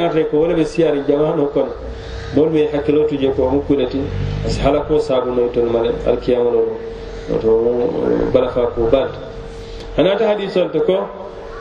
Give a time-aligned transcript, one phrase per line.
[0.00, 1.72] yaate ko wala ɓe siyaari jamano kono.
[2.34, 4.00] Moolu ɓe hakkilotu je ko mukkuleti
[4.46, 6.60] asi hala ko sabunoy ton male alkiyamano
[7.34, 7.50] oto
[8.10, 9.18] eh, balafa ko balta
[9.96, 11.06] anata hadisonte ko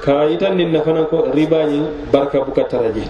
[0.03, 3.03] ka yitannin na fana ko ribañin barka buka taraje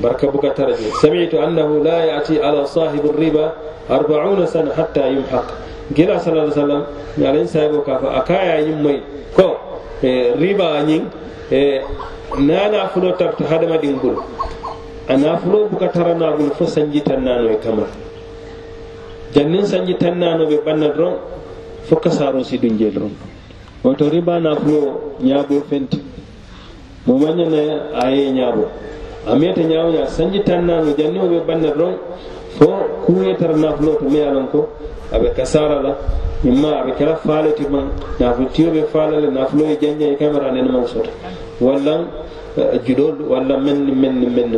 [0.00, 3.54] barka buka taraje samitu annahu la yati ala sahibu riba
[3.88, 5.46] arbauna sana hatta yumhaq.
[5.94, 6.82] Gila sala sallam
[7.16, 8.98] mi alañ sahibo ka fa a kaya yimmoy
[9.34, 9.54] ko
[10.02, 11.06] eh, riba ñing
[11.50, 11.78] Eh,
[12.42, 14.18] na na nafulo tarta hadamadiŋ bulu
[15.06, 17.86] a nafulo buka tara naabulu fa sanji tannaano e kamar
[19.32, 21.14] jannin sanji tannaano be banna doroŋ
[21.86, 23.12] fo saro si duŋ jee doroŋ
[23.84, 26.02] woto riba na nafulo ñaaboo fenti.
[27.06, 28.66] Mo manya ñana aye ye ñaabo
[29.30, 31.94] a meta ñaawo ñaa sanji tannaano o be banna doroŋ
[32.58, 32.66] fo
[33.06, 34.66] kuŋ ye tara nafuloo to me ye a loŋ ko
[35.14, 35.94] a be la.
[36.48, 37.80] imma aɓe kela faale ti ma
[38.20, 41.10] nafulo tiyo be faale le nafulo ye janja i kamara nene maŋ soto
[41.60, 41.94] walla
[42.56, 44.56] eh, juɗol walla menni menni menni ni meŋ ni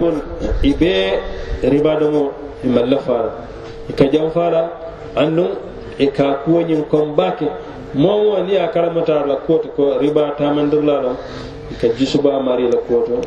[0.00, 0.20] wolu
[0.62, 0.92] i be
[1.62, 2.30] ribadomo
[2.64, 3.30] i malla faala.
[3.88, 4.70] I ka jam faala
[5.16, 5.48] andum
[5.98, 7.46] e ka kuwoñin ñiŋ bake
[7.94, 11.16] ke ni a karamata la kuwo ko riba taamandirila loŋ
[11.70, 13.20] e ka jusuba mari la kuwo to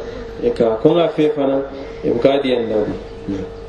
[0.44, 1.62] e ka konga fe fana
[2.04, 2.94] i buka diyaŋ lawdi
[3.28, 3.65] hmm.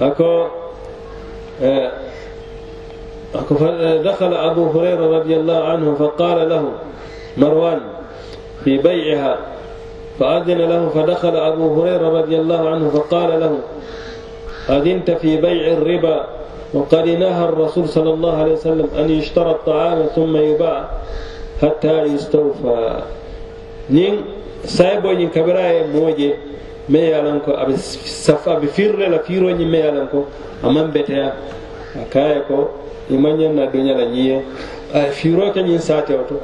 [0.00, 0.30] Ako
[4.10, 6.64] دخل أبو هريرة رضي الله عنه فقال له
[7.36, 7.80] مروان
[8.64, 9.36] في بيعها
[10.18, 13.58] فأذن له فدخل أبو هريرة رضي الله عنه فقال له
[14.76, 16.26] أذنت في بيع الربا
[16.74, 20.88] وقد نهى الرسول صلى الله عليه وسلم أن يشترى الطعام ثم يباع
[21.62, 23.02] حتى يستوفى.
[23.90, 24.20] نين
[24.64, 26.34] سايبو نين كبراي موجي
[26.88, 30.26] me ye ko aɓe safa aɓe firre la firoñi me ye ko
[30.62, 31.34] aman beteya
[31.94, 32.70] a kaye ko
[33.10, 34.42] imañanna duñala ñiye
[34.94, 36.40] ay firo ke ñin satewo to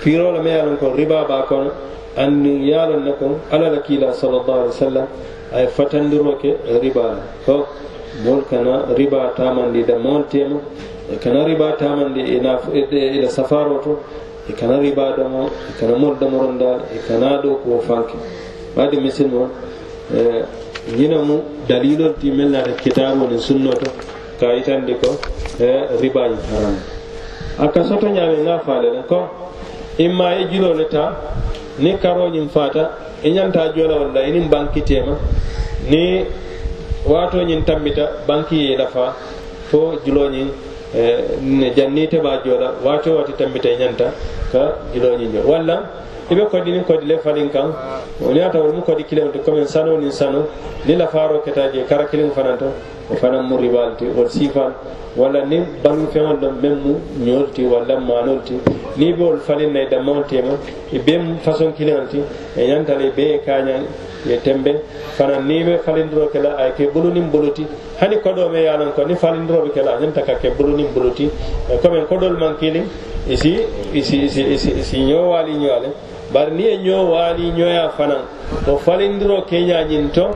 [0.00, 1.70] firo la me ye ko riba ba kono.
[2.18, 5.06] Anni yalon ne kon ala la kiila salallahu alih wa sallam
[5.52, 7.22] ay fatandiro ke riba la.
[7.46, 7.66] Ko
[8.24, 10.58] moolu kana riba tamandi da moolu tema
[11.12, 14.02] e kana riba tamandi ina e ila e, e, safaro to
[14.48, 18.16] e kana riba damo e kana mol moolu damoronda e kana do ko fanke.
[18.74, 19.48] Ɓaadi misilmo
[20.14, 20.44] E,
[20.96, 23.90] ñina mu dalilol ti mel nata kitabu nin sunno to
[24.40, 25.18] ka yitandi ko
[25.58, 26.76] e, ribañi haram.
[27.58, 29.28] A ka soto ñaami ŋa faale le ko
[29.98, 31.14] imma ye jilole ta
[31.78, 32.90] ni karoñin fata
[33.22, 35.16] i e ñanta jola walla inin bankitema
[35.90, 36.24] ni
[37.04, 39.14] waatoñin tambita banki ye lafa
[39.70, 40.48] fo juloñin
[41.76, 44.12] janni teɓa jola waato wati tambita i ñanta
[44.52, 45.40] ka juloñin jo.
[45.44, 45.82] Walla
[46.28, 47.72] kodi ni kodi le falin kan
[48.22, 50.46] oni ata wol mu kodi kilem to comme sano ni sano
[50.86, 52.72] ni la faro keta je kara kilim fananto
[53.10, 54.72] o fanan mu ribalti o sifan
[55.16, 56.94] walla ni bangi feŋol ɗon meŋ mu
[57.24, 58.40] ñool ti walla maanol
[58.96, 60.56] ni be wol falin na da damawol tema
[60.92, 62.20] e be façon kiliŋol ti
[62.56, 63.84] e ñantala e be e kañan
[64.26, 64.82] ye tembe
[65.16, 67.52] fana ni be falindiro ke la ay ke bulu nin bulu
[68.00, 70.86] hani koɗo me yalan ko ni falindiroɓe ke la a ñanta ka ke bulu nin
[70.92, 71.30] bulu ti
[71.82, 72.84] comme koɗol man kilin
[73.28, 73.58] isi
[73.92, 75.88] isi isi isi isi ñowali ñoale
[76.32, 78.24] bari ni ye ñoo waali ñoya fana.
[78.66, 79.58] O falindiro ke
[80.12, 80.30] to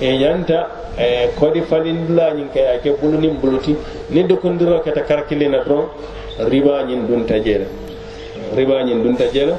[0.00, 0.68] e ñanta
[0.98, 3.76] e kodi falindila ñiŋ ke a ke bulu niŋ buluti
[4.10, 7.66] ni dukundiro keta karkili na ribañin riba ñiŋ dunta je la
[8.56, 9.56] riba ñiŋ dunta je la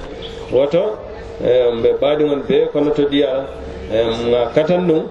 [0.52, 0.98] woto
[1.78, 3.46] mbe baadiŋol bee kono to diya
[3.92, 5.04] a katan nuŋ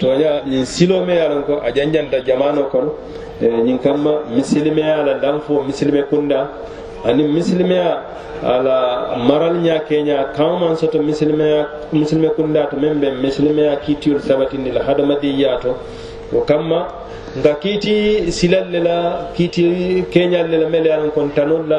[0.00, 2.94] toña ñin silomeya loŋ ko a janjanta jamano kono
[3.40, 6.48] ñin kamma misilimeya la danfo misilime kunda
[7.04, 8.02] ani misilimeya
[8.42, 14.70] ala maral ɲa keɲa kan man soto misilimeya misilime kundato meŋ be misilimeya kiitiyolu sabatindi
[14.72, 15.76] la hadamadiya to.
[16.32, 17.01] Wo kamma
[17.38, 18.96] nka kiiti silal le la
[19.34, 21.78] kiiti keñal le la mele ye a loŋ kontanol la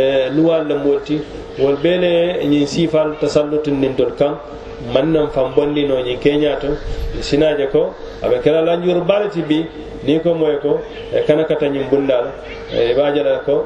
[0.00, 1.16] e, luwal le moolu ti
[1.58, 2.12] wolu bee le
[2.50, 4.32] ñiŋ siifal tasallutin nintolu kaŋ
[4.94, 6.68] maŋ naŋ faŋ bondi ñiŋ keñaa to
[7.20, 7.82] sinaje ko
[8.22, 9.58] a be kela lanjuru baale ti bi
[10.06, 10.72] niŋ ko moye ko
[11.10, 12.30] e kana kata ñiŋ bunda la
[12.90, 13.56] i be a je la ko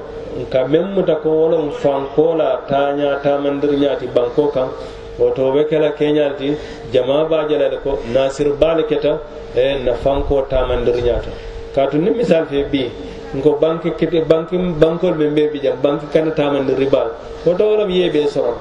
[0.41, 4.69] nka meŋ muta ko wo loŋ fankoo la taañaa taamandiriñaa ti bankoo kaŋ
[5.19, 6.57] woto be kela keñalti
[6.93, 9.21] jama bajalale ko nasir bale keta
[9.55, 11.31] e nafanko tamandir ñato
[11.75, 12.91] katu ni misal fe bi
[13.43, 17.11] ko banque kete banque bankol be mbe bi jam banque kana tamandir ribal
[17.45, 18.55] woto wolam ye e soron.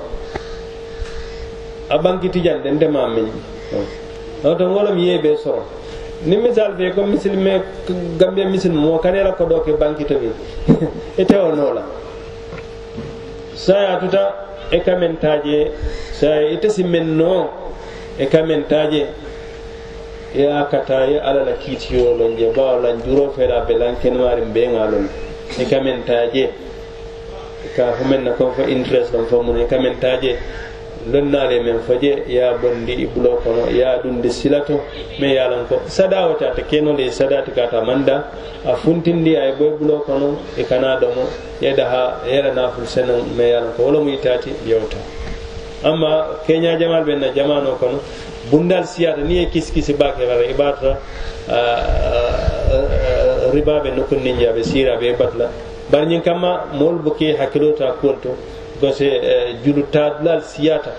[1.89, 3.31] A banque tijan den de mamin
[4.43, 5.63] woto wolam ye e soron.
[6.25, 7.61] Ni misal fe ko misilme
[8.17, 10.31] gambia misil mo kanela ko do ke banque tawi
[11.17, 11.83] ete wonola
[13.55, 15.71] saya tuta e kamen taje
[16.11, 17.49] sa ite si men no
[18.17, 19.07] e, e kamen taje
[20.35, 24.67] ya kata ye ala la kiitiyolon je bawo lan juro fela be lan kenmarin be
[25.59, 26.49] e kamen taje
[27.75, 30.37] ka fumen na kon fo interest lon fo mun e kamen taje
[31.11, 34.81] lonnale men foje ya bondi i bulo kono ya ɗumde silato
[35.19, 38.31] mais yalan ko sada wotata kenole e sadati kata manda
[38.65, 41.27] a funtindi ay boy bulo kono e kana ɗomo
[41.61, 44.97] yeda ha yeɗa naful senon mais yalan ko wolomo yitati yewta.
[45.83, 47.99] Amma keña jamal ɓen na jamano kono
[48.49, 50.97] bundal siyata ni e kiskisi bakerara e ɓatata
[53.53, 55.49] ribaɓe nokkunninjaɓe siraɓe e batla.
[55.91, 58.29] Bar ñin kamma mool bo ke hakkilota kuwol to
[58.81, 59.07] gase
[59.63, 60.91] julutadulal siyata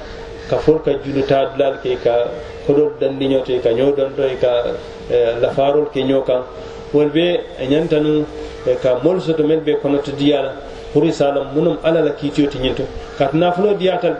[0.49, 2.29] ka fol ka julutadulal ke ka
[2.67, 4.53] kodol dandiño to ka ñodonto ka
[5.41, 6.43] lafarol ke ño kan
[6.93, 8.25] wol be a ñantanu
[8.83, 10.53] ka mol soto men be konoto diyala
[10.93, 12.85] pour isalam munum ala la kiitiyo ti ñinto
[13.19, 14.17] kati nafulo diyatal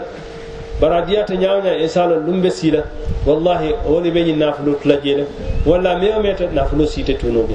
[0.81, 2.83] bara diyata ñawña isalo ɗum be siila
[3.27, 5.25] wallahi woni ɓe ñin nafulo tula jeele
[5.65, 7.55] walla mewo meta nafulo siite tunoɓe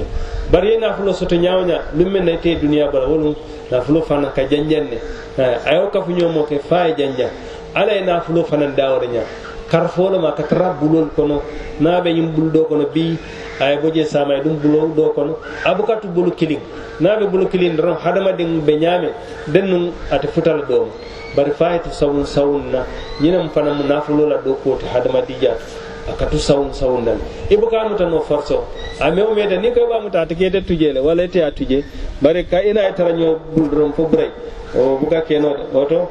[0.52, 3.34] bari ye nafulo soto ñawña lum men na ite duniya bala wolum
[3.70, 4.98] nafulo fana ka janjan ne.
[5.38, 7.30] Eh, a yo kafuñomo ke fa ye janjan
[7.74, 9.24] ala ye nafulo fanan dawore ña
[9.70, 11.40] karfolo ma ka tara bulol kono.
[11.80, 13.16] Na be ñum bul do kono bi
[13.60, 15.38] ay boje samay dum bulo do kono.
[15.64, 16.60] Abukatu bulu kilin
[17.00, 19.14] na be bulu kilin ron hadama den be ñame
[19.50, 20.92] den num ate futal do
[21.34, 22.84] bari fayatu sawun sawun na.
[23.22, 25.64] Ñinam fana mu nafulo la do ko hadama dijatu
[26.08, 27.18] akatu sawun sawundan
[27.50, 28.64] ibu ka muta no forso.
[29.00, 31.84] A me o meda ni ko ba muta ta kete tuje le wala te atuje
[32.20, 34.30] bare ka ina e taranyo bulron fo bray
[34.74, 36.08] o oh, buka keno oto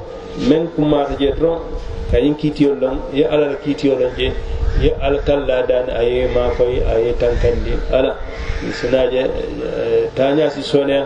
[0.47, 1.59] men kuma ta je tron
[2.11, 4.31] ka yin kitiyol lon ya ala kitiyol lon je.
[4.81, 8.15] Ala alkalla dan aye mafai aye tankandi ala
[8.73, 11.05] sinaje eh, tanya si sonya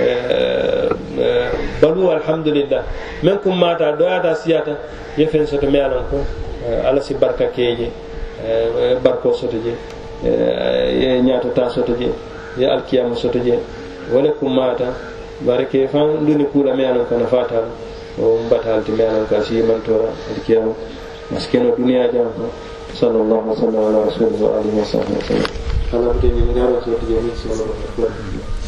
[0.00, 0.88] eh,
[1.20, 1.50] eh,
[1.80, 2.82] balu alhamdulillah.
[3.22, 4.76] Men kum mata doyata siyata
[5.16, 6.24] ye fen soto me alon ko
[6.84, 7.92] ala si barka keje
[9.02, 9.74] barko soto je.
[10.22, 12.12] Ye ñatota soto je.
[12.56, 13.58] Ye alkiyama soto je.
[14.12, 14.94] Wala kummata
[15.40, 17.66] bare ke fan duni kuula mi alan kana no fatala
[18.18, 20.74] o mbatalti mi alan ko a siyimantora alkiyama.
[21.30, 22.50] Maskeno duniya jam ko
[23.48, 24.84] alaihi wa sallam ala rasulihi wa alihi wa
[25.16, 25.50] wa sallam.
[25.92, 28.61] Ala bidin ngaro soto je min sallallahu